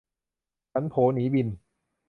[0.71, 1.47] ฉันโผ หนี บิน